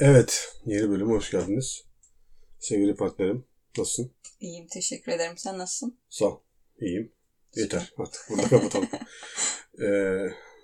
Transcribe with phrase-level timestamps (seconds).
[0.00, 1.84] Evet, yeni bölüme hoş geldiniz.
[2.58, 3.44] Sevgili partnerim,
[3.78, 4.12] nasılsın?
[4.40, 5.38] İyiyim, teşekkür ederim.
[5.38, 5.98] Sen nasılsın?
[6.10, 6.40] Sağ ol,
[6.80, 7.12] iyiyim.
[7.54, 8.88] Yeter, artık burada kapatalım.
[9.80, 9.84] ee,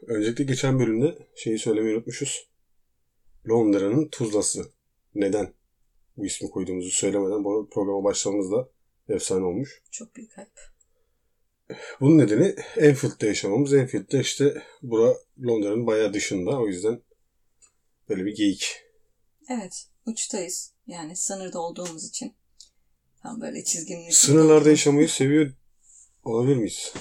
[0.06, 2.48] öncelikle geçen bölümde şeyi söylemeyi unutmuşuz.
[3.48, 4.64] Londra'nın Tuzlası.
[5.14, 5.52] Neden
[6.16, 8.68] bu ismi koyduğumuzu söylemeden bu programa başlamamız da
[9.08, 9.82] efsane olmuş.
[9.90, 10.60] Çok büyük hype.
[12.00, 13.74] Bunun nedeni Enfield'de yaşamamız.
[13.74, 16.60] Enfield'de işte bura Londra'nın bayağı dışında.
[16.60, 17.02] O yüzden
[18.08, 18.91] böyle bir geyik.
[19.48, 20.72] Evet, uçtayız.
[20.86, 22.34] Yani sınırda olduğumuz için.
[23.22, 25.52] Tam böyle çizginin Sınırlarda yaşamayı seviyor
[26.24, 26.92] olabilir miyiz?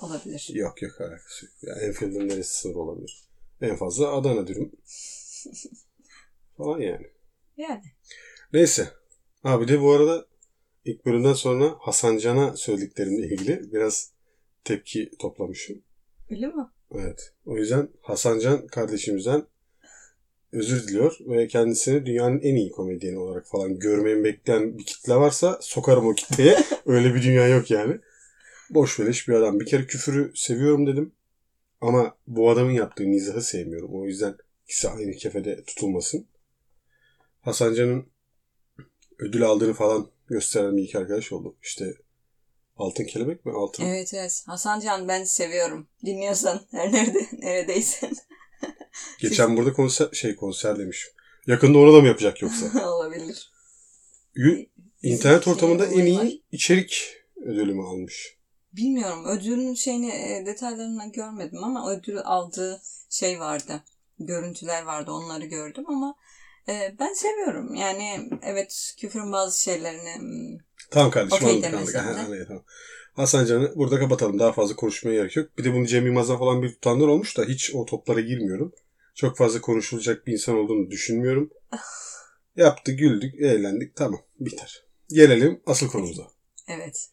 [0.00, 0.50] Olabilir.
[0.54, 1.54] Yok yok alakası yok.
[1.62, 3.24] Yani Enfield'ın neresi sınır olabilir?
[3.60, 4.72] En fazla Adana dürüm.
[6.56, 7.06] Falan yani.
[7.56, 7.84] Yani.
[8.52, 8.88] Neyse.
[9.44, 10.26] Abi de bu arada
[10.84, 14.12] ilk bölümden sonra Hasan Can'a söylediklerimle ilgili biraz
[14.64, 15.82] tepki toplamışım.
[16.30, 16.66] Öyle mi?
[16.94, 17.34] Evet.
[17.46, 19.46] O yüzden Hasan Can kardeşimizden
[20.52, 25.58] özür diliyor ve kendisini dünyanın en iyi komedyeni olarak falan görmeyi bekleyen bir kitle varsa
[25.62, 26.58] sokarım o kitleye.
[26.86, 27.98] Öyle bir dünya yok yani.
[28.70, 29.60] Boş beleş bir adam.
[29.60, 31.12] Bir kere küfürü seviyorum dedim.
[31.80, 33.90] Ama bu adamın yaptığı mizahı sevmiyorum.
[33.94, 34.34] O yüzden
[34.64, 36.26] ikisi aynı kefede tutulmasın.
[37.40, 38.06] Hasan Can'ın
[39.18, 41.56] ödül aldığını falan gösteren bir iki arkadaş oldu.
[41.62, 41.94] İşte
[42.80, 43.52] Altın Kelebek mi?
[43.52, 43.84] Altın.
[43.84, 44.42] Evet evet.
[44.46, 45.88] Hasan Can ben seviyorum.
[46.06, 48.12] Dinliyorsan her nerede neredeysen.
[49.18, 51.12] Geçen burada konser şey konser demişim.
[51.46, 52.88] Yakında onu da mı yapacak yoksa?
[52.90, 53.50] Olabilir.
[54.34, 54.66] Yu-
[55.02, 56.24] İnternet Şey ortamında en olayı var.
[56.24, 58.36] iyi içerik ödülümü almış.
[58.72, 59.24] Bilmiyorum.
[59.26, 63.82] Ödülün şeyini e, detaylarını görmedim ama ödül aldığı şey vardı.
[64.18, 65.10] Görüntüler vardı.
[65.12, 66.14] Onları gördüm ama
[66.68, 67.74] e, ben seviyorum.
[67.74, 70.58] Yani evet küfürün bazı şeylerini hmm,
[70.90, 71.96] Tamam kardeşim Okey anladık anladık.
[71.96, 72.64] Aha, anladım, tamam.
[73.14, 74.38] Hasan Can'ı burada kapatalım.
[74.38, 75.58] Daha fazla konuşmaya gerek yok.
[75.58, 78.72] Bir de bunu Cem Yılmaz'dan falan bir tutanlar olmuş da hiç o toplara girmiyorum.
[79.14, 81.50] Çok fazla konuşulacak bir insan olduğunu düşünmüyorum.
[82.56, 83.96] Yaptı, güldük, eğlendik.
[83.96, 84.84] Tamam, biter.
[85.08, 86.22] Gelelim asıl konumuza.
[86.68, 87.08] evet.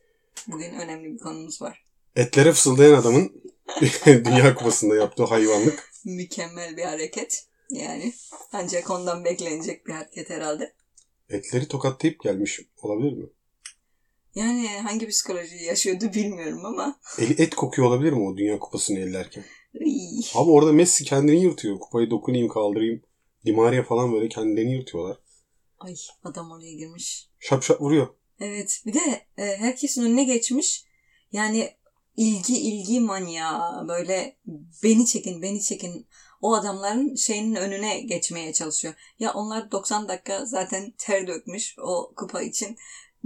[0.48, 1.84] Bugün önemli bir konumuz var.
[2.16, 3.44] Etlere fısıldayan adamın
[4.06, 5.92] Dünya Kupası'nda yaptığı hayvanlık.
[6.06, 7.46] Mükemmel bir hareket.
[7.70, 8.14] Yani
[8.54, 10.74] ancak ondan beklenecek bir hareket herhalde.
[11.30, 13.26] Etleri tokatlayıp gelmiş olabilir mi?
[14.38, 17.00] Yani hangi psikolojiyi yaşıyordu bilmiyorum ama.
[17.20, 19.44] Eli et kokuyor olabilir mi o Dünya Kupası'nı ellerken?
[19.80, 20.22] Iy.
[20.36, 21.80] Abi orada Messi kendini yırtıyor.
[21.80, 23.02] Kupayı dokunayım kaldırayım.
[23.46, 25.18] Di Maria falan böyle kendilerini yırtıyorlar.
[25.80, 27.30] Ay adam oraya girmiş.
[27.40, 28.08] Şap şap vuruyor.
[28.40, 30.86] Evet bir de e, herkesin önüne geçmiş.
[31.32, 31.70] Yani
[32.18, 34.38] ilgi ilgi manyağı böyle
[34.84, 36.08] beni çekin beni çekin.
[36.42, 38.94] O adamların şeyinin önüne geçmeye çalışıyor.
[39.20, 42.78] Ya onlar 90 dakika zaten ter dökmüş o kupa için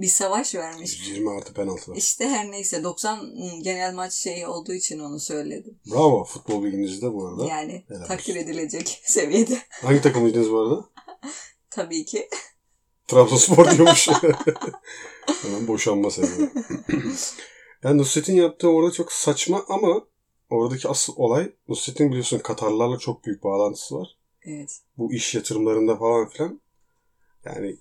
[0.01, 1.00] bir savaş vermiş.
[1.00, 1.95] 120 artı penaltılar.
[1.97, 5.79] İşte her neyse 90 genel maç şeyi olduğu için onu söyledim.
[5.91, 7.45] Bravo futbol bilginizde bu arada.
[7.45, 8.44] Yani Helal takdir olsun.
[8.47, 9.62] edilecek seviyede.
[9.69, 10.85] Hangi takımlıydınız bu arada?
[11.69, 12.29] Tabii ki.
[13.07, 14.07] Trabzonspor diyormuş.
[15.44, 16.50] Hemen boşanma sebebi.
[17.83, 20.07] yani Nusret'in yaptığı orada çok saçma ama
[20.50, 24.18] oradaki asıl olay Nusret'in biliyorsun Katarlarla çok büyük bağlantısı var.
[24.45, 24.79] Evet.
[24.97, 26.62] Bu iş yatırımlarında falan filan.
[27.45, 27.78] Yani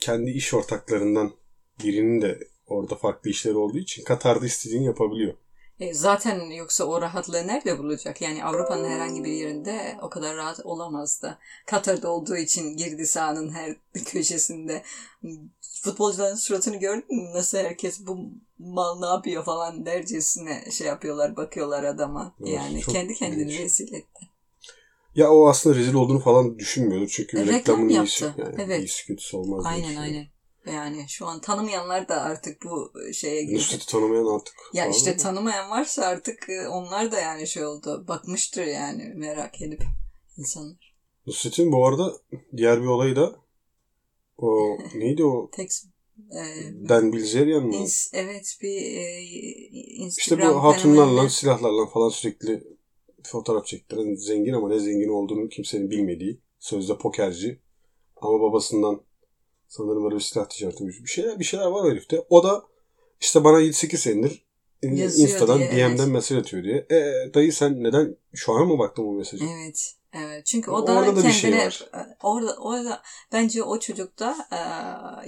[0.00, 1.32] kendi iş ortaklarından
[1.84, 5.34] birinin de orada farklı işleri olduğu için Katar'da istediğini yapabiliyor.
[5.80, 8.22] E, zaten yoksa o rahatlığı nerede bulacak?
[8.22, 11.38] Yani Avrupa'nın herhangi bir yerinde o kadar rahat olamazdı.
[11.66, 14.82] Katar'da olduğu için girdi sahanın her köşesinde.
[15.82, 17.32] Futbolcuların suratını gördün mü?
[17.34, 18.18] Nasıl herkes bu
[18.58, 22.34] mal ne yapıyor falan dercesine şey yapıyorlar, bakıyorlar adama.
[22.40, 23.60] Evet, Yani kendi kendini ilginç.
[23.60, 24.28] rezil etti.
[25.14, 27.08] Ya o aslında rezil olduğunu falan düşünmüyordur.
[27.08, 28.24] Çünkü E, reklam reklamın iyisi.
[28.24, 28.42] yaptı.
[28.42, 28.78] Yani Evet.
[28.80, 29.64] iyisi kötüsü olmaz.
[29.66, 30.26] Aynen aynen.
[30.66, 33.54] Yani şu an tanımayanlar da artık bu şeye girdi.
[33.54, 34.54] Nusret'i tanımayan artık.
[34.72, 38.04] Ya işte tanımayan varsa artık e, onlar da yani şey oldu.
[38.08, 39.82] Bakmıştır yani merak edip
[40.38, 40.94] insanlar.
[41.26, 42.16] Nusret'in bu arada
[42.56, 43.36] diğer bir olayı da
[44.38, 45.70] o neydi o Tek
[46.30, 46.42] e,
[46.88, 47.74] Dan Bilzerian mı?
[47.74, 52.64] ins- evet bir e, İşte Instagram bu hatunlarla, silahlarla falan sürekli
[53.22, 56.40] fotoğraf çektiren zengin ama ne zengin olduğunu kimsenin bilmediği.
[56.58, 57.60] Sözde pokerci.
[58.16, 59.00] Ama babasından
[59.72, 62.20] sanırım böyle bir silah ticareti bir şeyler bir şeyler var herifte.
[62.30, 62.64] O da
[63.20, 64.46] işte bana 7-8 senedir
[64.82, 66.08] Yazıyor Insta'dan diye, DM'den evet.
[66.08, 66.86] mesaj atıyor diye.
[66.90, 69.44] E, dayı sen neden şu an mı baktın bu mesaja?
[69.44, 69.94] Evet.
[70.12, 70.46] Evet.
[70.46, 71.88] Çünkü o Orada da da bir kendine şey var.
[71.94, 73.02] e, orada orada
[73.32, 74.60] bence o çocukta e,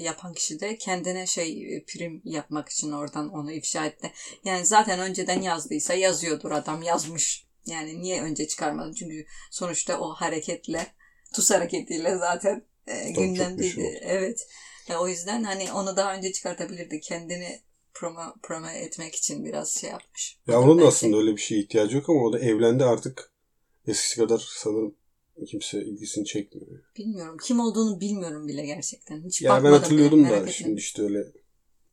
[0.03, 4.13] yapan kişi de kendine şey e, prim yapmak için oradan onu ifşa etti.
[4.45, 7.47] Yani zaten önceden yazdıysa yazıyordur adam yazmış.
[7.67, 8.93] Yani niye önce çıkarmadın?
[8.93, 10.87] Çünkü sonuçta o hareketle
[11.35, 13.81] tuz hareketiyle zaten e, gündemdeydi.
[13.81, 13.99] oldu.
[14.03, 14.47] Evet.
[14.91, 17.01] E, o yüzden hani onu daha önce çıkartabilirdi.
[17.01, 17.61] Kendini
[17.95, 20.39] promo, promo etmek için biraz şey yapmış.
[20.47, 23.33] Ya onun da aslında öyle bir şeye ihtiyacı yok ama o da evlendi artık
[23.87, 24.95] eskisi kadar sanırım
[25.47, 26.69] kimse ilgisini çekmiyor.
[26.99, 27.37] Bilmiyorum.
[27.45, 29.25] Kim olduğunu bilmiyorum bile gerçekten.
[29.25, 30.77] Hiç Ya ben hatırlıyordum bile, da şimdi etmedim.
[30.77, 31.25] işte öyle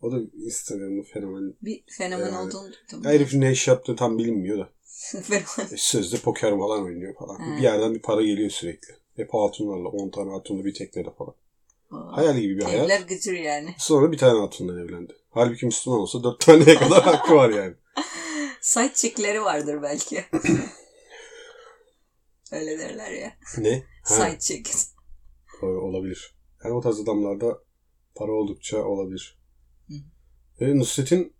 [0.02, 1.54] o da Instagram'da fenomen.
[1.62, 3.04] Bir fenomen Yani- olduğunu duydum.
[3.04, 4.70] Ya herifin ne iş yaptığı tam bilinmiyor da.
[5.72, 7.40] E, sözde poker falan oynuyor falan.
[7.40, 7.58] He.
[7.58, 8.94] Bir yerden bir para geliyor sürekli.
[9.22, 11.34] Hep hatunlarla 10 tane hatunlu bir teknede falan.
[11.92, 12.86] Aa, Hayal gibi bir hayat.
[12.86, 13.76] Evler gıcır yani.
[13.78, 15.14] Sonra bir tane hatundan evlendi.
[15.30, 17.76] Halbuki Müslüman olsa 4 taneye kadar hakkı var yani.
[18.62, 20.26] Side chick'leri vardır belki.
[22.52, 23.38] Öyle derler ya.
[23.58, 23.84] Ne?
[24.06, 24.72] Side chick.
[25.62, 26.36] olabilir.
[26.64, 27.60] Yani o tarz adamlarda
[28.16, 29.40] para oldukça olabilir.
[29.88, 29.94] Hı.
[30.62, 31.34] Ve Nusret'in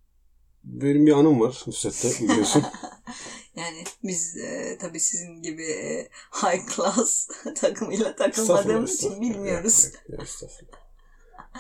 [0.64, 2.64] benim bir anım var Nusret'te biliyorsun.
[3.56, 9.86] Yani biz e, tabii sizin gibi e, high class takımıyla takılmadığımız için bilmiyoruz.
[9.86, 10.82] Yok, yok, estağfurullah.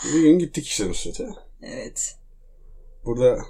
[0.05, 1.29] Bir gün gittik işte Nusret'e.
[1.61, 2.15] Evet.
[3.05, 3.45] Burada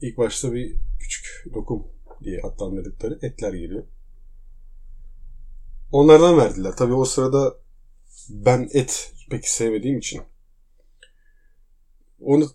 [0.00, 1.86] ilk başta bir küçük lokum
[2.24, 3.84] diye adlandırdıkları etler geliyor.
[5.92, 6.72] Onlardan verdiler.
[6.76, 7.56] Tabii o sırada
[8.28, 10.22] ben et pek sevmediğim için
[12.20, 12.50] onu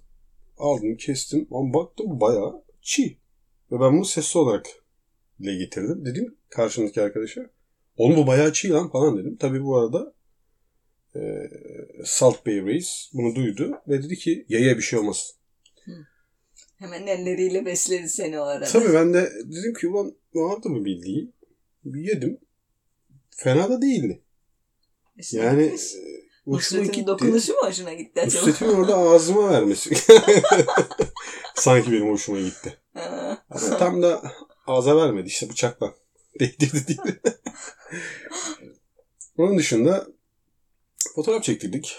[0.57, 1.47] aldım, kestim.
[1.51, 3.17] Ama baktım bayağı çiğ.
[3.71, 4.80] Ve ben bunu sesli olarak
[5.41, 6.05] dile getirdim.
[6.05, 7.49] Dedim karşımdaki arkadaşa
[7.97, 9.37] oğlum bu bayağı çiğ lan falan dedim.
[9.39, 10.13] Tabii bu arada
[11.15, 11.19] e,
[12.05, 15.35] Salt Bay Reis bunu duydu ve dedi ki yaya bir şey olmaz.
[16.77, 18.65] Hemen elleriyle besledi seni o arada.
[18.65, 21.31] Tabii ben de dedim ki ulan vardı mı bildiği?
[21.85, 22.37] Yedim.
[23.29, 24.21] Fena da değildi.
[25.17, 25.97] İşte Yani e, biz-
[26.45, 27.07] hoşuma gitti.
[27.07, 28.45] dokunuşu mu hoşuna gitti acaba?
[28.47, 29.95] Nusret'in orada ağzıma vermesi.
[31.55, 32.77] Sanki benim hoşuma gitti.
[33.49, 34.23] Ama tam da
[34.67, 35.93] ağza vermedi işte bıçakla.
[36.39, 37.01] Değdirdi değil.
[39.37, 40.07] Onun dışında
[41.15, 41.97] fotoğraf çektirdik.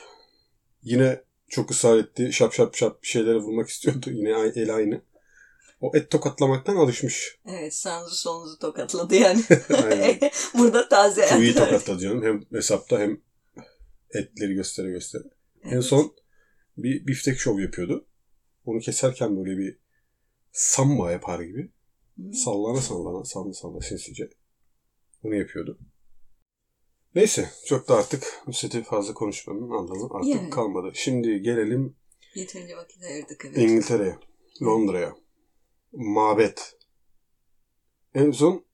[0.82, 2.32] Yine çok ısrar etti.
[2.32, 4.10] Şap şap şap bir şeylere vurmak istiyordu.
[4.10, 5.02] Yine el aynı.
[5.80, 7.38] O et tokatlamaktan alışmış.
[7.46, 9.42] evet sağınızı solunuzu tokatladı yani.
[10.58, 11.64] Burada taze Çok iyi etler.
[11.64, 12.22] tokatladı canım.
[12.22, 13.20] Hem hesapta hem
[14.10, 15.22] etleri göstere göstere.
[15.64, 15.84] En Evet.
[15.84, 16.14] son
[16.76, 18.06] bir biftek şov yapıyordu.
[18.64, 19.78] Onu keserken böyle bir
[20.52, 21.72] samba yapar gibi.
[22.34, 24.28] Sallana sallana sallana sallana sinsice.
[25.24, 25.78] Onu yapıyordu.
[27.14, 30.50] Neyse çok da artık Nusret'i fazla konuşmanın anlamı artık Yani.
[30.50, 30.90] kalmadı.
[30.94, 31.96] Şimdi gelelim
[32.34, 33.58] Yeterince vakit ayırdık evet.
[33.58, 34.18] İngiltere'ye,
[34.62, 35.14] Londra'ya.
[35.92, 36.76] Mabet.
[38.14, 38.64] En son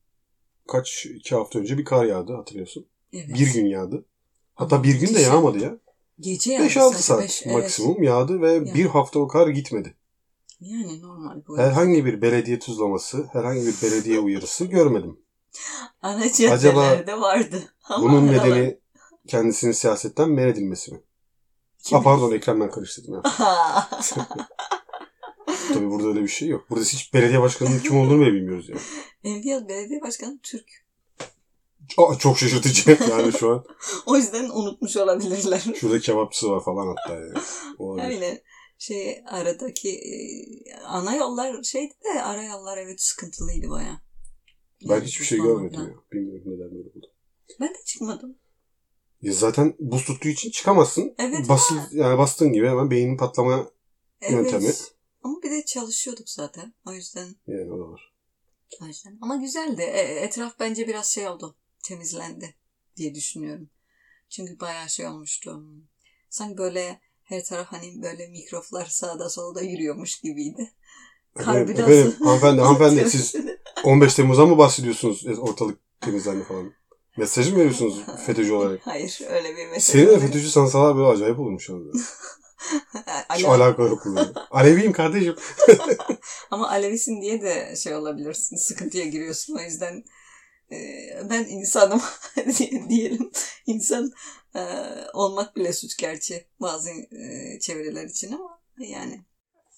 [0.69, 2.87] kaç iki hafta önce bir kar yağdı hatırlıyorsun.
[3.13, 3.29] Evet.
[3.29, 4.05] Bir gün yağdı.
[4.55, 5.79] Hatta bir gün de yağmadı ya.
[6.21, 7.57] Gece yağdı 5-6 sadece, saat beş, evet.
[7.57, 8.75] maksimum yağdı ve Yani.
[8.75, 9.95] bir hafta o kar gitmedi.
[10.61, 11.59] Yani normal bu.
[11.59, 15.21] Herhangi bir belediye tuzlaması, herhangi bir belediye uyarısı görmedim.
[16.03, 17.63] Ana caddelerde vardı.
[17.85, 18.79] Ama Bunun aralar- nedeni
[19.27, 21.01] kendisinin siyasetten men edilmesi mi?
[21.85, 23.23] Kim- Ha pardon ekrandan karıştırdım ya.
[25.75, 26.71] Tabii burada öyle bir şey yok.
[26.71, 28.81] Burada hiç belediye başkanının kim olduğunu bile bilmiyoruz yani.
[29.25, 30.67] Enviyat Belediye Başkanı Türk.
[31.99, 33.65] Aa, çok şaşırtıcı yani şu an.
[34.07, 35.63] O yüzden unutmuş olabilirler.
[35.81, 37.33] Şurada kebapçısı var falan hatta yani.
[37.79, 38.09] Olabilir.
[38.15, 38.43] Öyle
[38.79, 40.15] şey aradaki e,
[40.75, 44.03] ana yollar şeydi de ara yollar evet sıkıntılıydı baya.
[44.89, 45.95] Ben hiçbir şey görmedim ya.
[46.13, 47.13] Bilmiyorum neden böyle oldu.
[47.61, 48.39] Ben de çıkmadım.
[49.23, 51.15] Ya zaten buz tuttuğu için çıkamazsın.
[51.19, 53.71] Evet Basıl, yani bastığın gibi hemen beynin patlama
[54.21, 54.33] Evet.
[54.33, 54.73] yöntemi.
[55.23, 56.75] Ama bir de çalışıyorduk zaten.
[56.87, 58.15] O yüzden yani o da var.
[58.83, 59.19] o yüzden.
[59.21, 59.83] Ama güzeldi.
[59.83, 61.57] E, etraf bence biraz şey oldu.
[61.83, 62.55] Temizlendi
[62.97, 63.71] diye düşünüyorum.
[64.29, 65.63] Çünkü bayağı şey olmuştu.
[66.31, 70.73] Sanki böyle her taraf hani böyle mikroflar sağda solda yürüyormuş gibiydi.
[71.41, 73.35] Efendim, efendim, hanımefendi, hanımefendi siz
[73.85, 76.73] 15 Temmuz'dan mı bahsediyorsunuz ortalık temizlendi falan?
[77.17, 78.81] Mesaj mı veriyorsunuz FETÖ'cü olarak?
[78.87, 80.03] Hayır öyle bir mesele.
[80.05, 80.21] Senin de.
[80.27, 81.89] FETÖ'cü sansalar böyle acayip olmuş orada.
[83.35, 84.33] Hiç Ala- alaka yok bununla.
[84.51, 85.37] Aleviyim kardeşim.
[86.51, 88.57] Ama Alevisin diye de şey olabilirsin.
[88.57, 89.57] Sıkıntıya giriyorsun.
[89.59, 90.05] O yüzden
[91.31, 92.01] ben insanım
[92.59, 93.31] diye- diyelim.
[93.67, 94.13] İnsan
[94.55, 94.61] e,
[95.15, 99.21] olmak bile suç gerçi bazı e, çevreler için ama yani.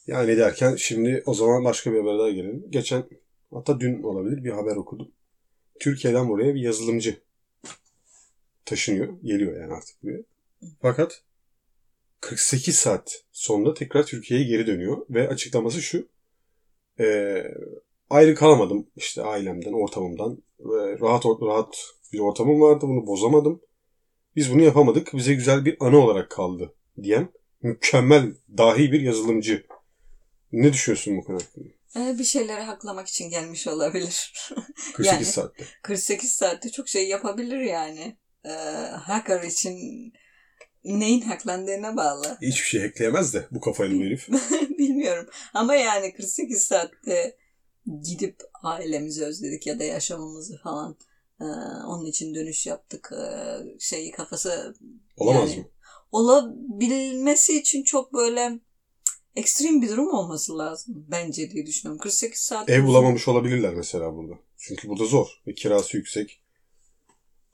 [0.06, 2.66] Yani derken şimdi o zaman başka bir haber daha gelelim.
[2.70, 3.04] Geçen
[3.54, 5.12] hatta dün olabilir bir haber okudum.
[5.80, 7.20] Türkiye'den buraya bir yazılımcı
[8.64, 9.20] taşınıyor.
[9.22, 10.22] Geliyor yani artık buraya.
[10.82, 11.22] Fakat
[12.20, 16.08] 48 saat sonra tekrar Türkiye'ye geri dönüyor ve açıklaması şu.
[16.98, 17.54] Eee,
[18.10, 20.42] ayrı kalamadım işte ailemden, ortamımdan.
[20.60, 21.76] Ve rahat rahat
[22.12, 22.86] bir ortamım vardı.
[22.88, 23.60] Bunu bozamadım.
[24.36, 25.14] Biz bunu yapamadık.
[25.14, 27.28] Bize güzel bir anı olarak kaldı diyen
[27.62, 29.66] mükemmel, dahi bir yazılımcı.
[30.52, 31.68] Ne düşünüyorsun bu konu hakkında?
[31.96, 34.32] E, bir şeyleri haklamak için gelmiş olabilir.
[34.94, 35.64] 48 Yani- saatte.
[35.82, 38.16] 48 saatte çok şey yapabilir yani.
[38.44, 38.50] E,
[38.92, 39.78] hacker için
[40.84, 42.38] neyin haklandığına bağlı.
[42.42, 44.28] Hiçbir şey ekleyemez de bu kafayla bu herif.
[44.78, 45.26] Bilmiyorum.
[45.54, 47.36] Ama yani 48 saatte
[48.02, 50.96] gidip ailemizi özledik ya da yaşamımızı falan
[51.40, 51.44] Ee,
[51.86, 53.12] onun için dönüş yaptık.
[53.12, 54.74] Ee, şeyi kafası
[55.16, 55.66] Olamaz Yani- mı?
[56.12, 58.60] olabilmesi için çok böyle
[59.36, 61.98] ekstrem bir durum olması lazım bence diye düşünüyorum.
[62.02, 64.34] 48 saat Ev bulamamış olabilirler mesela burada.
[64.56, 66.42] Çünkü burada zor ve kirası yüksek.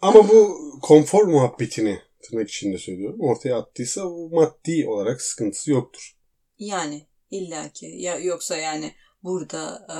[0.00, 3.20] Ama bu konfor muhabbetini tırnak içinde söylüyorum.
[3.20, 6.16] Ortaya attıysa maddi olarak sıkıntısı yoktur.
[6.58, 8.92] Yani illaki ya yoksa yani
[9.26, 9.98] burada e,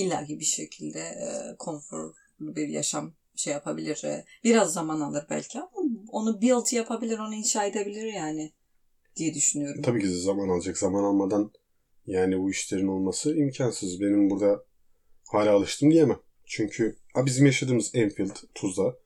[0.00, 4.04] illaki bir şekilde e, konforlu bir yaşam şey yapabilir.
[4.04, 5.70] E, biraz zaman alır belki ama
[6.12, 8.52] onu build yapabilir, onu inşa edebilir yani
[9.16, 9.82] diye düşünüyorum.
[9.82, 10.78] Tabii ki zaman alacak.
[10.78, 11.50] Zaman almadan
[12.06, 14.00] yani bu işlerin olması imkansız.
[14.00, 14.64] Benim burada
[15.28, 16.18] hala alıştım diyemem.
[16.46, 18.96] Çünkü ha, bizim yaşadığımız Enfield, Tuzla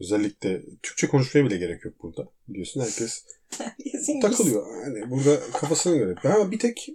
[0.00, 2.28] özellikle Türkçe konuşmaya bile gerek yok burada.
[2.48, 3.24] Biliyorsun herkes
[4.22, 4.84] takılıyor.
[4.84, 6.14] Yani burada kafasına göre.
[6.24, 6.88] Ben bir tek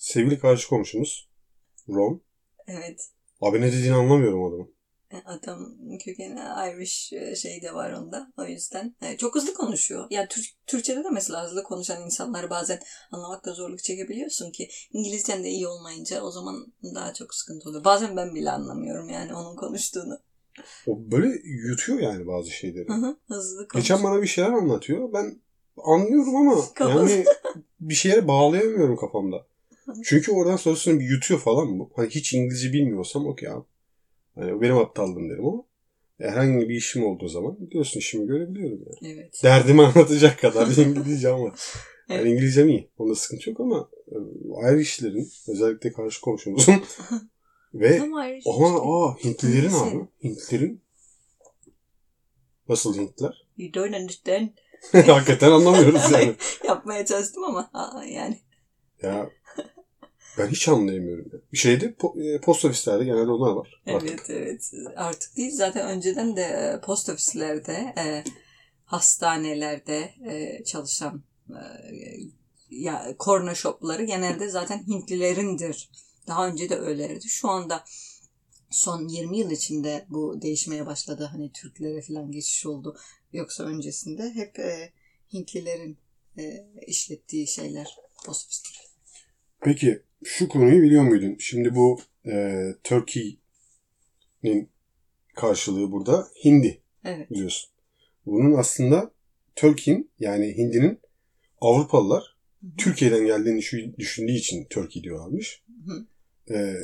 [0.00, 1.28] sevgili karşı komşumuz
[1.88, 2.22] Ron.
[2.66, 3.10] Evet.
[3.40, 4.74] Abi ne dediğini anlamıyorum adamın.
[5.24, 8.32] Adam kökeni Irish e, şey de var onda.
[8.38, 10.06] O yüzden e, çok hızlı konuşuyor.
[10.10, 12.80] Yani Tür- Türkçe'de de mesela hızlı konuşan insanları bazen
[13.12, 17.84] anlamakta zorluk çekebiliyorsun ki İngilizcen de iyi olmayınca o zaman daha çok sıkıntı oluyor.
[17.84, 20.18] Bazen ben bile anlamıyorum yani onun konuştuğunu.
[20.86, 22.88] O böyle yutuyor yani bazı şeyleri.
[22.88, 23.98] Hı hı, hızlı konuşuyor.
[23.98, 25.12] Geçen bana bir şeyler anlatıyor.
[25.12, 25.40] Ben
[25.76, 27.24] anlıyorum ama yani
[27.80, 29.46] bir şeye bağlayamıyorum kafamda.
[30.04, 31.90] Çünkü oradan sonrasını bir yutuyor falan bu.
[31.96, 33.64] Hani hiç İngilizce bilmiyorsam okey abi.
[34.34, 35.62] Hani benim aptallığım derim ama
[36.18, 39.14] herhangi bir işim olduğu zaman biliyorsun işimi görebiliyorum yani.
[39.14, 39.40] Evet.
[39.42, 41.44] Derdimi anlatacak kadar bir İngilizce ama.
[42.08, 42.26] Yani Evet.
[42.26, 42.90] İngilizcem iyi.
[42.98, 44.16] Onda sıkıntı yok ama e,
[44.64, 46.74] ayrı işlerin özellikle karşı komşumuzun
[47.74, 49.96] ve ama aa Hintlilerin Hintli.
[49.98, 50.06] abi.
[50.24, 50.80] Hintlilerin
[52.68, 53.46] nasıl Hintliler?
[53.56, 54.48] You don't understand.
[54.92, 56.34] Hakikaten anlamıyoruz yani.
[56.64, 58.40] Yapmaya çalıştım ama aa, yani.
[59.02, 59.30] Ya
[60.38, 61.30] ben hiç anlayamıyorum.
[61.32, 61.38] Ya.
[61.52, 63.80] Bir şeyde e, post ofislerde genelde onlar var.
[63.86, 64.30] Evet Artık.
[64.30, 68.24] evet artık değil zaten önceden de e, post ofislerde e,
[68.84, 71.62] hastanelerde e, çalışan e,
[72.70, 75.90] ya korna shopları genelde zaten Hintlilerindir.
[76.26, 77.28] Daha önce de öyleydi.
[77.28, 77.84] Şu anda
[78.70, 81.28] son 20 yıl içinde bu değişmeye başladı.
[81.32, 82.96] Hani Türklere falan geçiş oldu.
[83.32, 84.92] Yoksa öncesinde hep e,
[85.32, 85.98] Hintlilerin
[86.38, 87.96] e, işlettiği şeyler
[88.26, 88.68] post.
[89.60, 91.36] Peki şu konuyu biliyor muydun?
[91.38, 94.70] Şimdi bu e, Turkey'nin
[95.36, 97.30] karşılığı burada Hindi Evet.
[97.30, 97.70] biliyorsun.
[98.26, 99.10] Bunun aslında
[99.56, 101.00] Turkey'in yani Hindi'nin
[101.60, 102.36] Avrupalılar
[102.78, 105.62] Türkiye'den geldiğini düşü- düşündüğü için Turkey diyorlarmış.
[105.86, 106.06] Hı.
[106.54, 106.74] E,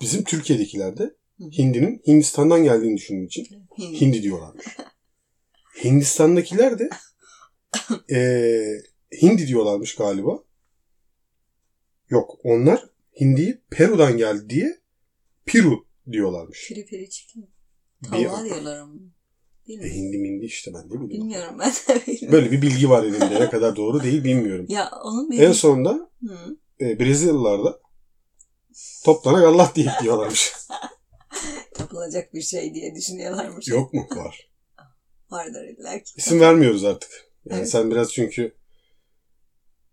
[0.00, 1.14] bizim Türkiye'dekiler de.
[1.58, 3.46] Hindi'nin Hindistan'dan geldiğini düşündüğü için
[3.78, 4.00] Hindi.
[4.00, 4.66] Hindi diyorlarmış.
[5.84, 6.88] Hindistan'dakiler de
[8.08, 8.82] eee,
[9.22, 10.44] Hindi diyorlarmış galiba.
[12.08, 12.80] Yok onlar
[13.20, 14.80] Hindi'yi Peru'dan geldi diye
[15.46, 16.68] Piru diyorlarmış.
[16.68, 17.08] Piri piri.
[18.02, 18.94] Bir- Tavla diyorlar ama.
[19.68, 19.90] Değil E, mi?
[19.90, 21.10] hindi mindi işte ben de bilmiyorum.
[21.10, 22.32] Bilmiyorum ben de bilmiyorum.
[22.32, 23.40] Böyle bir bilgi var elimde.
[23.40, 24.66] Ne kadar doğru değil bilmiyorum.
[24.68, 25.38] Ya onun bir...
[25.40, 26.56] En sonunda Hı.
[26.80, 27.80] e, Brezilyalılar da
[29.04, 30.52] toplanak Allah diye diyorlarmış.
[31.80, 33.68] Yapılacak bir şey diye düşünüyorlarmış.
[33.68, 34.06] Yok mu?
[34.16, 34.50] Var.
[35.30, 36.12] Vardır illa ki.
[36.16, 37.10] İsim vermiyoruz artık.
[37.44, 37.70] Yani Evet.
[37.70, 38.54] sen biraz çünkü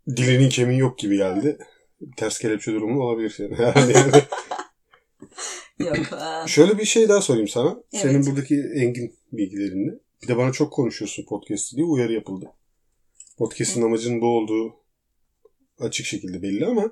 [0.08, 1.58] dilinin kemiği yok gibi geldi.
[2.18, 3.92] Ters kelepçe durumu olabilir senin herhalde.
[3.92, 4.24] Yani.
[5.80, 5.98] Yok.
[6.14, 7.84] aa, Şöyle bir şey daha sorayım sana.
[7.92, 8.28] Senin Evet.
[8.28, 10.00] buradaki engin bilgilerinle.
[10.24, 12.52] Bir de bana çok konuşuyorsun podcast diye uyarı yapıldı.
[13.38, 14.76] Podcast'in amacının bu olduğu
[15.80, 16.92] açık şekilde belli ama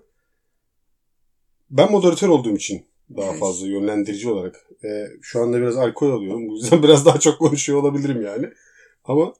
[1.69, 2.85] ben moderatör olduğum için
[3.17, 3.39] daha Evet.
[3.39, 6.47] fazla yönlendirici olarak e, şu anda biraz alkol alıyorum.
[6.47, 8.49] Bu yüzden biraz daha çok konuşuyor olabilirim yani.
[9.03, 9.33] Ama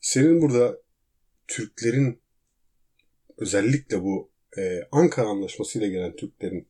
[0.00, 0.78] senin burada
[1.48, 2.18] Türklerin
[3.36, 6.68] özellikle bu e, Ankara Anlaşması ile gelen Türklerin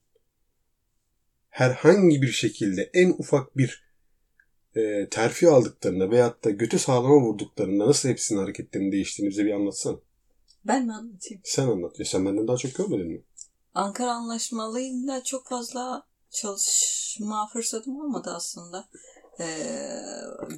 [1.48, 3.84] herhangi bir şekilde en ufak bir
[4.76, 9.96] e, terfi aldıklarında veyahut da götü sağlama vurduklarında nasıl hepsinin hareketlerinin değiştiğini bize bir anlatsana.
[10.64, 11.40] ben mi anlatayım?
[11.44, 11.98] Sen anlat.
[11.98, 13.22] Ya sen benden daha çok görmedin mi?
[13.74, 18.88] Ankara Anlaşmalı'yla çok fazla çalışma fırsatım olmadı aslında.
[19.40, 20.00] Ee,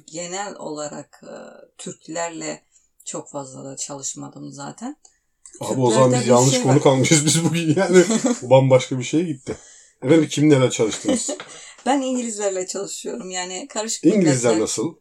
[0.05, 1.33] genel olarak e,
[1.77, 2.63] Türklerle
[3.05, 4.97] çok fazla da çalışmadım zaten.
[5.59, 6.83] Abi o zaman biz yanlış şey konu var.
[6.83, 8.03] kalmışız biz bugün yani.
[8.41, 9.55] Bambaşka bir şeye gitti.
[10.03, 11.29] Efendim kimlerle çalıştınız?
[11.85, 13.29] Ben İngilizlerle çalışıyorum.
[13.29, 14.59] Yani karışık İngilizler milletler.
[14.59, 14.95] nasıl?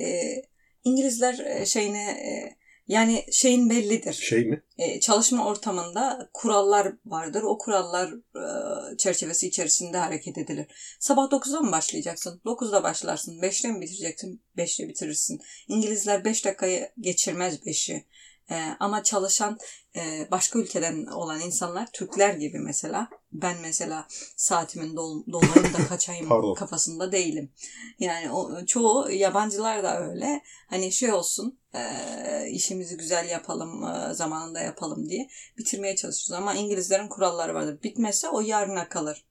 [0.00, 0.42] Ee,
[0.84, 2.56] İngilizler e, şeyine e,
[2.88, 4.12] yani şeyin bellidir.
[4.12, 4.62] Şey mi?
[4.78, 7.42] E, çalışma ortamında kurallar vardır.
[7.42, 10.66] O kurallar e, çerçevesi içerisinde hareket edilir.
[11.00, 12.40] Sabah 9'da mı başlayacaksın?
[12.44, 13.40] 9'da başlarsın.
[13.40, 14.42] 5'te mi bitireceksin?
[14.56, 15.40] 5'te bitirirsin.
[15.68, 18.06] İngilizler 5 dakikayı geçirmez 5'i.
[18.50, 19.58] E, ama çalışan
[19.96, 23.08] e, başka ülkeden olan insanlar Türkler gibi mesela.
[23.32, 26.54] Ben mesela saatimin dol, dolayım da kaçayım Pardon.
[26.54, 27.52] kafasında değilim.
[27.98, 30.42] Yani o, çoğu yabancılar da öyle.
[30.66, 31.80] Hani şey olsun e,
[32.50, 36.42] işimizi güzel yapalım e, zamanında yapalım diye bitirmeye çalışıyoruz.
[36.42, 37.82] Ama İngilizlerin kuralları vardır.
[37.82, 39.24] Bitmezse o yarına kalır.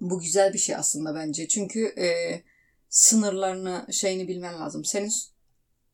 [0.00, 1.48] Bu güzel bir şey aslında bence.
[1.48, 2.42] Çünkü e,
[2.88, 4.84] sınırlarını şeyini bilmen lazım.
[4.84, 5.12] Senin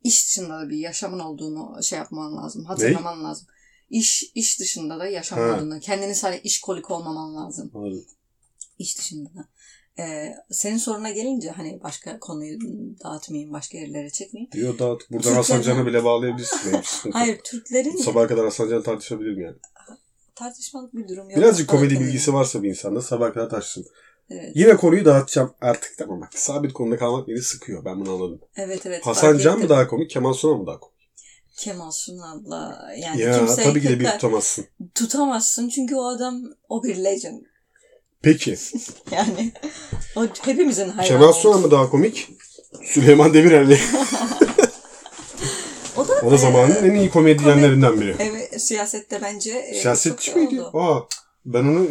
[0.04, 2.64] iş dışında da bir yaşamın olduğunu şey yapman lazım.
[2.64, 3.46] Hatırlaman lazım.
[3.90, 5.44] İş iş dışında da yaşam Ha.
[5.56, 5.80] olduğunu.
[5.80, 7.70] Kendini sadece işkolik olmaman lazım.
[7.74, 8.04] Anladım.
[8.78, 9.48] İş dışında da.
[10.02, 12.58] Ee, senin soruna gelince hani başka konuyu
[13.04, 14.52] dağıtmayayım, başka yerlere çekmeyeyim.
[14.52, 15.00] Diyor dağıt.
[15.10, 16.82] Buradan Türklerden- Hasan Can'ı bile bağlayabilirsin.
[17.12, 19.56] Hayır Türklerin Sabaha kadar Hasan Can'ı tartışabilirim yani.
[20.34, 21.38] tartışmalık bir durum yok.
[21.38, 23.86] Birazcık komedi bilgisi varsa bir insanda sabaha kadar tartışsın.
[24.30, 24.52] Evet.
[24.54, 26.28] Yine konuyu dağıtacağım artık tamam bak.
[26.34, 27.84] Sabit konuda kalmak beni sıkıyor.
[27.84, 28.40] Ben bunu anladım.
[28.56, 29.06] Evet evet.
[29.06, 30.92] Hasan Can mı daha komik, Kemal Sunal mı daha komik?
[31.56, 34.64] Kemal Sunal'la yani ya kimseyi tabii ki de bir tutamazsın.
[34.94, 37.40] tutamazsın çünkü o adam o bir legend.
[38.22, 38.56] Peki.
[39.10, 39.52] Yani
[40.16, 41.08] o hepimizin hayranı.
[41.08, 42.28] Kemal Sunal mı daha komik?
[42.84, 43.78] Süleyman Demirel.
[45.96, 48.16] O da, o da zamanın en iyi komedyenlerinden biri.
[48.18, 50.62] Evet, siyasette bence e, Siyasetçi miydi?
[50.62, 50.78] oldu.
[50.78, 51.00] Aa,
[51.44, 51.86] ben onu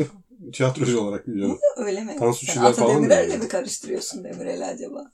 [0.52, 1.60] tiyatrocu olarak biliyorum.
[1.78, 2.16] Öyle mi?
[2.20, 3.44] Tansu Çiller falan Demirer'le mı?
[3.44, 5.12] mi karıştırıyorsun Demirel'i acaba?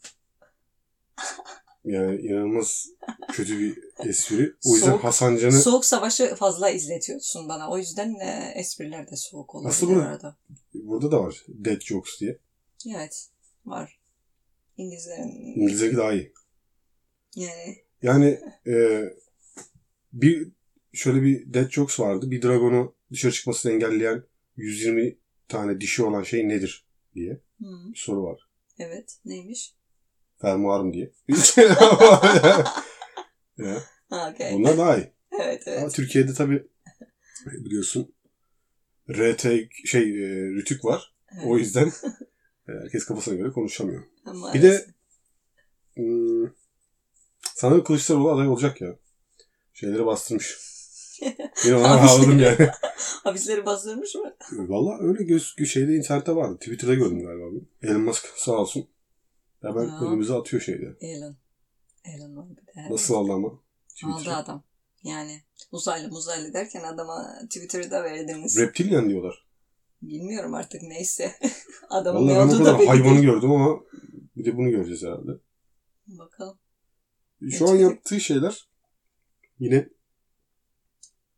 [1.85, 2.87] Yani inanılmaz
[3.31, 3.79] kötü bir
[4.09, 4.53] espri.
[4.65, 7.71] O yüzden Soğuk- Hasan Can'ı Soğuk Savaş'ı fazla izletiyorsun bana.
[7.71, 10.37] O yüzden e, espriler de soğuk olabilir Aslında bu- arada.
[10.73, 11.45] burada da var.
[11.47, 12.37] Dead Jokes diye.
[12.95, 13.27] Evet.
[13.65, 13.99] Var.
[14.77, 15.27] İngilizlerin
[15.61, 16.33] İngilizce'deki daha iyi.
[17.35, 19.03] yani Yani e,
[20.13, 20.51] bir
[20.93, 22.31] şöyle bir Dead Jokes vardı.
[22.31, 24.23] Bir dragonu dışarı çıkmasını engelleyen
[24.55, 25.17] 120
[25.47, 26.85] tane dişi olan şey nedir
[27.15, 28.49] diye hı, bir soru var.
[28.79, 29.75] evet neymiş?
[30.41, 31.11] Fermuarım diye.
[33.57, 34.53] ya, Ha, okay.
[34.53, 35.11] bunlar daha iyi.
[35.39, 35.79] Evet evet.
[35.79, 36.67] Ama Türkiye'de tabii
[37.45, 38.13] biliyorsun
[39.09, 39.41] RT
[39.85, 41.13] şey e, rütük var.
[41.33, 41.43] evet.
[41.47, 41.87] O yüzden
[42.69, 44.03] e, herkes kafasına göre konuşamıyor.
[44.25, 44.85] Ama Bir de
[45.95, 46.49] hmm,
[47.55, 48.95] sanırım Kılıçdaroğlu aday olacak ya.
[49.73, 50.57] Şeyleri bastırmış.
[51.65, 52.69] Yine ona ağladım yani.
[53.23, 54.35] hapisleri bastırmış mı?
[54.51, 56.57] Valla öyle göz, şeyde internette vardı.
[56.59, 57.65] Twitter'da gördüm galiba.
[57.81, 58.87] Elon Musk sağ olsun.
[59.61, 59.99] Hemen Ya.
[60.01, 60.97] önümüze atıyor şeyde.
[61.01, 61.35] Elon.
[62.05, 62.93] Elon var bir de.
[62.93, 63.59] Nasıl aldı ama?
[64.05, 64.63] Aldı adam.
[65.03, 68.57] Yani uzaylı muzaylı derken adama Twitter'da verdiniz.
[68.59, 69.47] Reptilyan diyorlar.
[70.01, 71.31] Bilmiyorum artık neyse.
[71.89, 73.21] Adamın Vallahi ne ben olduğu da belli hayvanı değil.
[73.25, 73.79] gördüm ama
[74.35, 75.31] bir de bunu göreceğiz herhalde.
[76.07, 76.57] Bakalım.
[77.51, 78.67] Şu an yaptığı şeyler
[79.59, 79.89] yine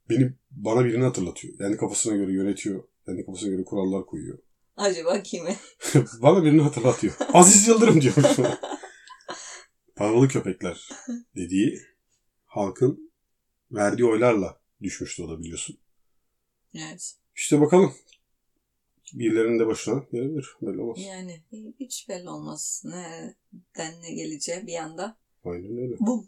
[0.10, 1.54] beni bana birini hatırlatıyor.
[1.60, 2.84] Yani kafasına göre yönetiyor.
[3.08, 4.39] Yani kafasına göre kurallar koyuyor.
[4.78, 5.56] Acaba kimi?
[6.22, 7.13] bana birini hatırlatıyor.
[7.34, 8.60] Aziz Yıldırım bana.
[9.95, 10.89] Paralı köpekler
[11.36, 11.80] dediği
[12.45, 13.12] halkın
[13.72, 15.78] verdiği oylarla düşmüştü o da biliyorsun.
[16.76, 17.15] Evet.
[17.36, 17.93] İşte bakalım.
[19.13, 20.48] Birilerinin de başına gelebilir.
[20.62, 20.98] Belli olmaz.
[21.00, 21.43] Yani
[21.80, 22.84] hiç belli olmaz.
[22.86, 25.95] Neden ne geleceği bir anda Aynen öyle.
[26.00, 26.28] bum.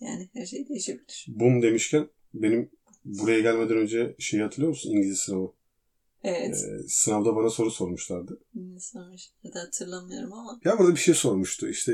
[0.00, 1.26] Yani her şey değişebilir.
[1.28, 2.70] Bum demişken benim
[3.04, 4.90] buraya gelmeden önce şeyi hatırlıyor musun?
[4.90, 5.52] İngilizce sınavı.
[6.22, 6.64] Evet.
[6.64, 8.40] Ee, sınavda bana soru sormuşlardı.
[8.54, 10.60] Ne sormuş ya da hatırlamıyorum ama.
[10.64, 11.68] Ya burada bir şey sormuştu.
[11.68, 11.92] İşte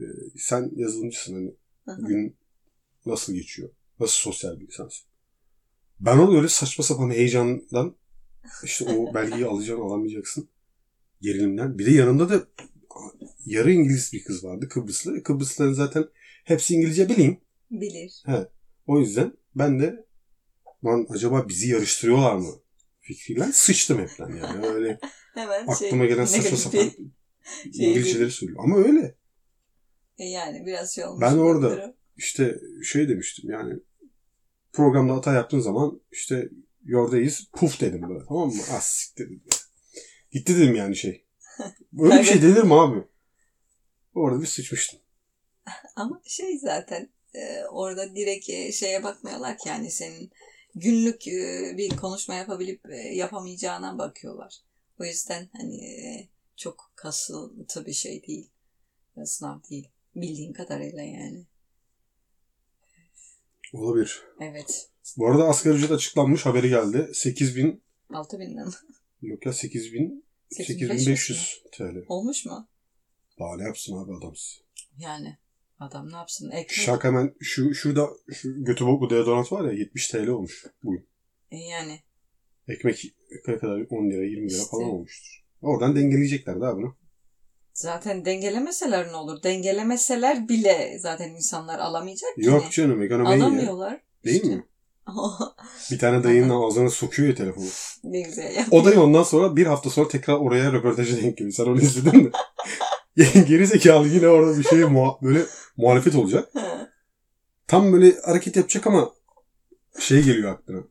[0.00, 0.04] e,
[0.36, 1.54] sen yazılımcısın hani
[1.98, 2.06] hı.
[2.06, 2.36] gün
[3.06, 3.70] nasıl geçiyor?
[4.00, 5.04] Nasıl sosyal bir insansın?
[6.00, 7.96] Ben onu öyle saçma sapan heyecandan
[8.64, 10.48] işte o belgeyi alacaksın alamayacaksın
[11.20, 11.78] gerilimden.
[11.78, 12.46] Bir de yanımda da
[13.46, 15.22] yarı İngiliz bir kız vardı Kıbrıslı.
[15.22, 16.08] Kıbrıslıların zaten
[16.44, 17.40] hepsi İngilizce bileyim.
[17.70, 18.22] Bilir.
[18.86, 20.06] O yüzden ben de
[20.84, 22.52] lan acaba bizi yarıştırıyorlar mı
[23.00, 24.66] fikriyle sıçtım hepten yani.
[24.66, 24.98] Öyle
[25.34, 26.78] Hemen aklıma şey, gelen saçma sapan
[27.76, 28.60] şey İngilizceleri söylüyor.
[28.64, 29.14] Ama öyle.
[30.18, 31.22] E yani biraz şey olmuş.
[31.22, 31.90] Ben orada- olabilir.
[32.16, 33.74] işte şey demiştim yani
[34.72, 36.48] programda hata yaptığın zaman işte
[36.84, 38.62] yordayız puf dedim böyle tamam mı?
[38.72, 39.42] Az siktir dedim.
[40.32, 41.24] Gitti dedim yani şey.
[41.92, 43.04] Böyle bir şey denir mi abi?
[44.14, 45.00] Orada bir sıçmıştım.
[45.96, 50.32] Ama şey zaten e, orada direkt e, şeye bakmıyorlar ki yani senin
[50.74, 54.58] günlük e, bir konuşma yapabilip e, yapamayacağına bakıyorlar.
[55.00, 58.50] O yüzden hani e, çok kasıntı bir şey değil.
[59.24, 59.88] Sınav değil.
[60.16, 61.46] Bildiğin kadarıyla yani.
[63.72, 64.22] Olabilir.
[64.40, 64.90] Evet.
[65.16, 67.10] Bu arada asgari ücret açıklanmış haberi geldi.
[67.14, 67.82] 8000
[68.12, 68.68] Altı binden.
[69.22, 72.04] yok ya 8000 8500 8500 TL.
[72.08, 72.68] Olmuş mu?
[73.38, 74.60] Daha ne yapsın abi adamsız.
[74.98, 75.38] Yani
[75.82, 76.50] adam ne yapsın?
[76.50, 76.70] Ekmek.
[76.70, 81.08] Şak hemen şu şurada şu götü boklu deodorant var ya 70 TL olmuş bugün.
[81.50, 82.00] E, yani
[82.68, 83.04] Ekmek
[83.48, 84.70] ne kadar 10 lira 20 lira İşte.
[84.70, 85.42] falan olmuştur.
[85.62, 86.96] Oradan dengeleyecekler daha bunu.
[87.74, 89.42] zaten dengelemeseler ne olur?
[89.42, 92.46] Dengelemeseler bile zaten insanlar alamayacak ki.
[92.46, 93.44] Yok canım ekonomi iyi ya.
[93.46, 94.00] Alamıyorlar.
[94.24, 94.66] Değil mi?
[95.90, 97.66] Bir tane dayının ağzına sokuyor ya telefonu.
[98.04, 98.66] ne güzel ya.
[98.70, 101.52] O dayı ondan sonra bir hafta sonra tekrar oraya röportaja denk geliyor.
[101.54, 102.30] Sen onu izledin mi?
[103.48, 105.42] Geri zekalı yine orada bir şey muha- böyle
[105.76, 106.52] muhalefet olacak.
[107.66, 109.12] Tam böyle hareket yapacak ama
[109.98, 110.82] şey geliyor aklına.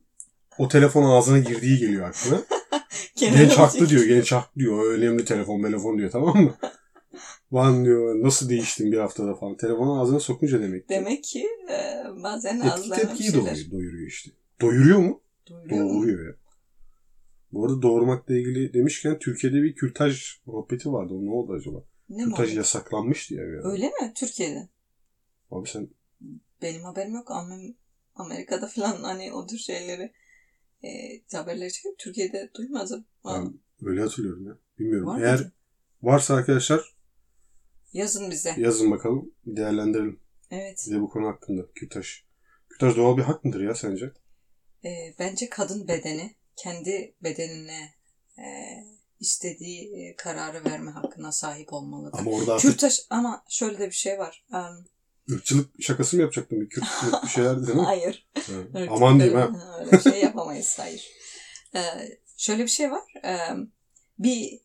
[0.58, 2.42] O telefon ağzına girdiği geliyor aklına.
[3.16, 4.92] genç haklı diyor, genç haklı diyor.
[4.92, 6.54] Önemli telefon, telefon diyor tamam mı?
[7.52, 9.56] Van diyor nasıl değiştin bir haftada falan.
[9.56, 10.94] Telefonu ağzına sokunca demek ki.
[10.94, 14.30] Demek ki e, bazen ağızlarına tepkiyi şeyler doyuruyor, doyuruyor işte.
[14.60, 15.20] Doyuruyor mu?
[15.46, 15.88] duyuruyor.
[15.88, 16.34] Doğuruyor ya.
[17.52, 21.14] Bu arada doğurmakla ilgili demişken Türkiye'de bir kürtaj muhabbeti vardı.
[21.14, 21.84] O ne oldu acaba?
[22.12, 22.56] Ne Kürtaj muhabbet?
[22.56, 23.42] yasaklanmıştı ya.
[23.42, 23.60] Yani.
[23.64, 24.12] Öyle mi?
[24.14, 24.68] Türkiye'de.
[25.50, 25.88] Abi sen
[26.62, 27.30] Benim haberim yok
[28.14, 30.12] Amerika'da falan hani o tür şeyleri
[30.84, 30.88] e,
[31.36, 31.94] haberleri çıkıyor.
[31.98, 33.04] Türkiye'de duymazım.
[33.24, 34.58] Aa, ben öyle hatırlıyorum ya.
[34.78, 35.06] Bilmiyorum.
[35.08, 35.52] var Eğer mıydı?
[36.02, 36.94] varsa arkadaşlar
[37.92, 38.54] Yazın bize.
[38.58, 39.34] yazın bakalım.
[39.46, 40.20] Değerlendirelim.
[40.50, 40.82] Evet.
[40.86, 41.72] Bize bu konu hakkında.
[41.74, 42.08] Kürtaj.
[42.68, 44.12] Kürtaj doğal bir hak mıdır ya sence?
[44.84, 47.94] E, bence kadın bedeni kendi bedenine
[48.38, 48.44] e,
[49.22, 52.18] istediği kararı verme hakkına sahip olmalıdır.
[52.18, 54.44] Ama orada artık Kürtaj ama şöyle de bir şey var.
[54.52, 54.84] Em,
[55.30, 56.60] ırkçılık şakası mı yapacaktın?
[56.60, 57.82] Bir Kürtçılık bir şeyler değil mi?
[57.86, 58.28] hayır.
[58.34, 58.42] Ha.
[58.74, 59.50] Evet, Aman diyeyim ha.
[59.80, 60.78] Öyle bir şey yapamayız.
[60.78, 61.10] Hayır.
[61.74, 61.80] Ee,
[62.36, 63.02] şöyle bir şey var.
[63.24, 63.38] Ee,
[64.18, 64.60] bir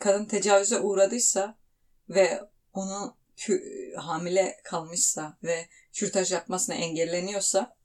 [0.00, 1.58] kadın tecavüze uğradıysa
[2.08, 2.40] ve
[2.72, 7.76] onu kü- hamile kalmışsa ve kürtaj yapmasına engelleniyorsa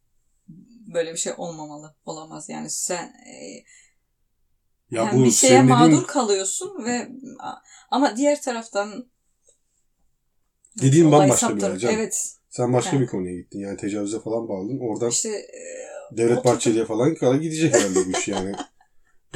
[0.94, 1.96] böyle bir şey olmamalı.
[2.06, 2.50] Olamaz.
[2.50, 3.64] Yani sen e,
[4.92, 7.08] Ya hem bu bir şeye senin dediğin, mağdur kalıyorsun ve
[7.92, 9.08] ama diğer taraftan
[10.82, 11.96] Dediğin bambaşka bir saptır- olay canım.
[11.98, 12.34] Evet.
[12.50, 13.02] sen başka Ha.
[13.02, 13.60] bir konuya gittin.
[13.60, 14.80] Yani tecavüze falan bağladın.
[14.80, 18.56] Oradan İşte e, Devlet o- Bahçeli'ye falan kala gidecek herhalde bu iş yani.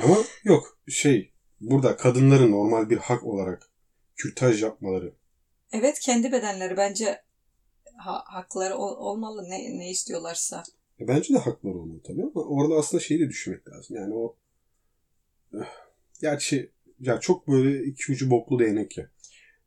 [0.04, 3.70] Ama yok şey burada kadınların normal bir hak olarak
[4.16, 5.14] kürtaj yapmaları.
[5.72, 7.22] Evet kendi bedenleri bence
[7.98, 10.64] ha- hakları ol- olmalı ne ne istiyorlarsa.
[11.00, 13.96] E, Bence de hakları olmalı tabii ama orada aslında şeyi de düşünmek lazım.
[13.96, 14.36] Yani o
[16.22, 19.10] gerçi ya çok böyle iki ucu boklu değnek ya.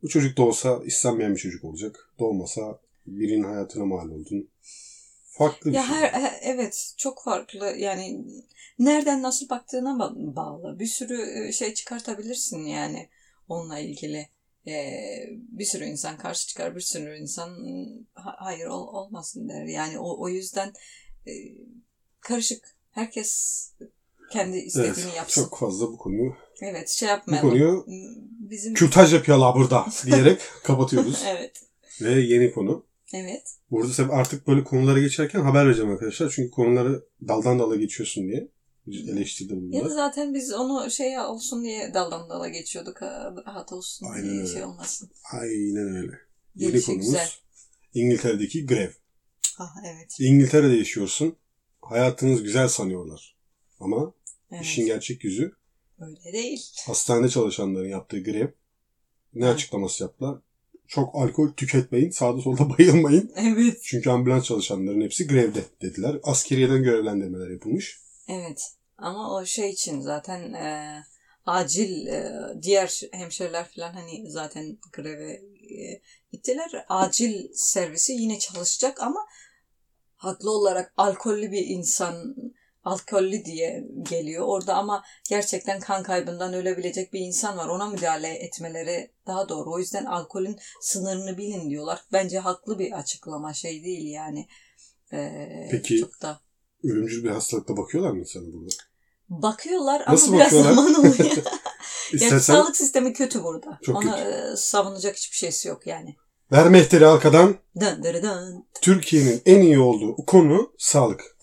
[0.03, 2.11] Bu çocuk doğsa istenmeyen bir çocuk olacak.
[2.18, 4.51] Doğmasa birinin hayatına mal oldun.
[5.27, 5.94] Farklı bir Ya şey.
[5.97, 8.25] her he- evet çok farklı yani
[8.79, 10.79] nereden nasıl baktığına ba- bağlı.
[10.79, 13.09] Bir sürü e, şey çıkartabilirsin yani
[13.49, 14.29] onunla ilgili.
[14.66, 17.51] Ee, bir sürü insan karşı çıkar, bir sürü insan
[18.14, 19.64] "Ha- hayır ol- olmasın der.
[19.64, 20.73] Yani o o yüzden
[21.27, 21.33] e,
[22.20, 22.75] karışık.
[22.90, 23.70] Herkes
[24.32, 25.42] kendi istediğini Evet, yapsın.
[25.42, 27.50] çok fazla bu konuyu Evet şey bu yapmayalım.
[27.50, 27.84] konuyu
[28.50, 31.22] Bizim kürtaj yapıyorlar burada diyerek kapatıyoruz.
[31.26, 31.60] evet.
[32.02, 32.87] Ve yeni konu.
[33.14, 33.42] Evet.
[33.70, 36.32] Burada tabii artık böyle konulara geçerken haber vereceğim arkadaşlar.
[36.37, 38.48] Çünkü konuları daldan dala geçiyorsun diye
[39.08, 39.84] eleştirdi Ya bunlar.
[39.84, 43.02] da zaten biz onu şey olsun diye daldan dala geçiyorduk.
[43.02, 44.52] ha, Rahat olsun Aynen diye öyle.
[44.52, 45.10] şey olmasın.
[45.32, 46.12] Aynen öyle.
[46.54, 47.28] Yeni Gelişi konumuz güzel.
[47.94, 48.90] İngiltere'deki grev.
[49.58, 50.16] Ah evet.
[50.20, 51.37] İngiltere'de yaşıyorsun.
[51.82, 53.34] Hayatınız güzel sanıyorlar.
[53.80, 54.12] Ama
[54.52, 54.64] evet.
[54.64, 55.52] işin gerçek yüzü
[55.98, 56.72] Öyle değil.
[56.87, 58.48] hastanede çalışanların yaptığı grev.
[59.34, 60.38] Ne açıklaması yaptılar?
[60.88, 63.32] Çok alkol tüketmeyin, sağda solda bayılmayın.
[63.37, 63.78] Evet.
[63.82, 66.16] Çünkü ambulans çalışanların hepsi grevde dediler.
[66.22, 68.00] Askeriyeden görevlendirmeler yapılmış.
[68.28, 68.72] Evet.
[68.98, 71.02] Ama o şey için zaten e,
[71.46, 72.32] acil e,
[72.62, 76.00] diğer hemşireler falan hani zaten greve e,
[76.32, 76.84] gittiler.
[76.88, 79.26] Acil servisi yine çalışacak ama
[80.16, 82.34] haklı olarak alkollü bir insan
[82.85, 87.68] alkollü diye geliyor orada ama gerçekten kan kaybından ölebilecek bir insan var.
[87.68, 89.73] Ona müdahale etmeleri daha doğru.
[89.73, 92.01] O yüzden alkolün sınırını bilin diyorlar.
[92.12, 94.47] Bence haklı bir açıklama şey değil yani.
[95.12, 96.40] Ee, Peki, çok da
[96.85, 98.75] Ölümcül bir hastalıkta bakıyorlar mı insana burada?
[99.29, 100.75] bakıyorlar ama Nasıl biraz bakıyorlar?
[100.75, 101.14] zaman oluyor.
[101.18, 101.37] yani
[102.12, 103.79] İstersen sağlık sistemi kötü burada.
[103.83, 104.53] Çok Ona kötü.
[104.53, 106.16] e, savunacak hiçbir şeysi yok yani.
[106.53, 107.57] ver mehteri halkadan.
[108.81, 111.37] Türkiye'nin en iyi olduğu konu sağlık.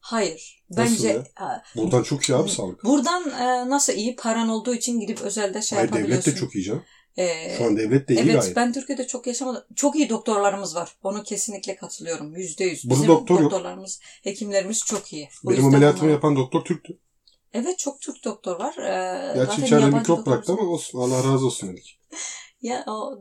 [0.00, 0.55] Hayır.
[0.70, 1.24] Nasıl Bence ya?
[1.34, 2.84] ha, Buradan çok iyi abi sağlık.
[2.84, 6.32] buradan e, nasıl iyi paran olduğu için gidip özelde şey Hayır devlet yapabiliyorsun.
[6.32, 6.82] de çok iyi canım.
[7.16, 8.56] Ee, Şu an devlet de iyi Evet gayet.
[8.56, 9.62] ben Türkiye'de çok yaşamadım.
[9.76, 10.92] Çok iyi doktorlarımız var.
[11.02, 12.36] Onu kesinlikle katılıyorum.
[12.36, 12.90] Yüzde yüz.
[12.90, 13.44] Bizim doktor yok.
[13.52, 15.28] doktorlarımız, hekimlerimiz çok iyi.
[15.46, 16.98] O Benim ameliyatımı onlar- yapan doktor Türktü.
[17.52, 18.74] Evet çok Türk doktor var.
[18.78, 20.98] Ee, Gerçi içeride mikrop doktor- bıraktı ama olsun.
[20.98, 22.00] Allah razı olsun dedik.
[22.62, 23.18] Ya o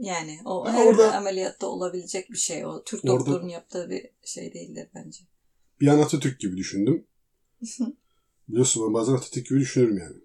[0.00, 2.66] yani o Ya her orada- ameliyatta olabilecek bir şey.
[2.66, 5.18] O Türk Orada- doktorun yaptığı bir şey değildir bence.
[5.82, 7.04] Bir an Atatürk gibi düşündüm.
[8.48, 10.16] Biliyorsun ben bazen Atatürk gibi düşünürüm yani.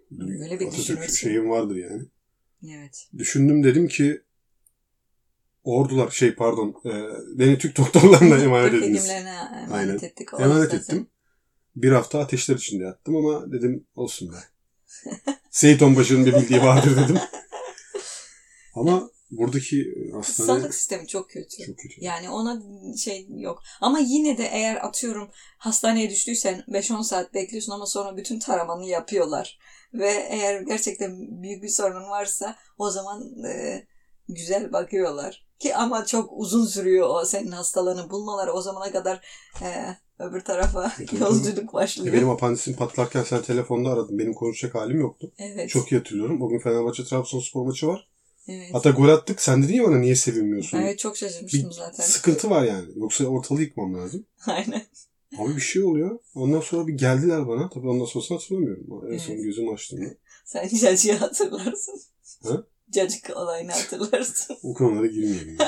[0.44, 1.14] Öyle bir Atatürk düşünürsün.
[1.14, 2.04] şeyim vardır yani.
[2.68, 3.08] Evet.
[3.18, 4.22] Düşündüm dedim ki
[5.64, 6.92] ordular şey pardon e,
[7.40, 9.10] beni Türk doktorlarına emanet Türk ediniz.
[9.10, 9.96] emanet Aynen.
[9.96, 10.34] ettik.
[10.34, 11.08] O Emanet yüzden ettim.
[11.76, 14.38] Bir hafta ateşler içinde yattım ama dedim olsun be.
[15.52, 17.18] Seyit Onbaşı'nın bir bildiği vardır dedim.
[18.76, 21.66] Ama buradaki hastane Sağlık sistemi çok kötü.
[21.66, 21.96] çok kötü.
[22.06, 22.62] Yani ona
[22.98, 23.62] şey yok.
[23.82, 29.60] Ama yine de eğer atıyorum hastaneye düştüysen 5-10 saat bekliyorsun ama sonra bütün taramanı yapıyorlar.
[29.94, 33.84] Ve eğer gerçekten büyük bir sorunun varsa o zaman e,
[34.30, 35.48] güzel bakıyorlar.
[35.60, 38.52] Ki ama çok uzun sürüyor o senin hastalığını bulmaları.
[38.54, 39.26] O zamana kadar
[39.62, 42.16] e, öbür tarafa E, yolculuk E, başlıyor.
[42.16, 44.20] benim apandisim patlarken sen telefonda aradın.
[44.20, 45.32] Benim konuşacak halim yoktu.
[45.38, 45.70] Evet.
[45.70, 46.42] Çok iyi hatırlıyorum.
[46.42, 48.08] O gün Fenerbahçe Trabzonspor maçı var.
[48.48, 48.70] Evet.
[48.74, 49.42] Hatta gol attık.
[49.42, 50.78] Sen dedin ya bana niye sevinmiyorsun?
[50.78, 52.04] Evet çok şaşırmıştım bir zaten.
[52.04, 52.86] sıkıntı var yani.
[52.96, 54.26] Yoksa ortalığı yıkmam lazım.
[54.46, 54.82] Aynen.
[55.38, 56.20] Abi bir şey oluyor.
[56.36, 57.70] Ondan sonra bir geldiler bana.
[57.70, 59.14] Tabii ondan sonrasını hatırlamıyorum.
[59.14, 59.44] En son Evet.
[59.44, 60.10] gözümü açtığımda.
[60.46, 62.02] Sen cacığı hatırlarsın.
[62.44, 62.64] Ha?
[62.92, 64.58] Cacık olayını hatırlarsın.
[64.64, 65.58] O konulara girmeyelim.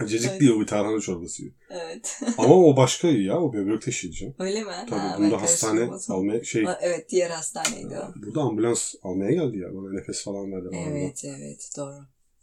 [0.00, 0.50] Cacık Evet.
[0.56, 1.42] o bir tarhana çorbası.
[1.70, 2.20] Evet.
[2.38, 3.40] Ama o başka ya.
[3.40, 4.34] O böbrek taşıyıcı.
[4.38, 4.72] Öyle mi?
[4.90, 8.22] Tabii Ha, bunda hastane almaya şey Ha, Evet diğer hastaneydi o.
[8.22, 9.68] burada ambulans almaya geldi ya.
[9.74, 10.68] Bana nefes falan verdi.
[10.88, 11.94] Evet evet doğru.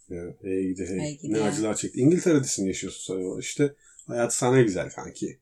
[0.10, 1.00] Ya, hey gidi hey.
[1.00, 1.46] Hey gidi ne ya.
[1.46, 2.00] acılar çekti.
[2.00, 3.40] İngiltere'desin yaşıyorsun sonra.
[3.40, 3.76] İşte
[4.08, 5.40] hayat sana güzel kanki.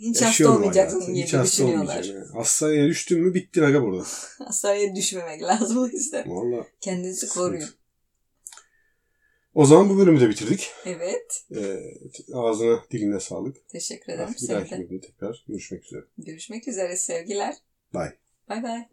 [0.00, 1.12] Hiç hasta Yaşıyorum olmayacaksın hayatı.
[1.12, 2.32] gibi Hiç hasta olmayacaksın.
[2.32, 4.04] Hastaneye düştün mü bittin aga burada.
[4.38, 6.30] Hastaneye düşmemek lazım o yüzden.
[6.30, 6.66] Valla.
[6.80, 7.68] Kendinizi koruyun.
[9.54, 10.70] O zaman bu bölümü de bitirdik.
[10.86, 11.44] Evet.
[11.56, 11.94] Ee,
[12.34, 13.68] ağzına diline sağlık.
[13.68, 14.34] Teşekkür ederim.
[14.42, 16.04] Bir dahaki bölümde tekrar görüşmek üzere.
[16.18, 17.54] Görüşmek üzere sevgiler.
[17.94, 18.12] Bye.
[18.48, 18.88] Bay bay.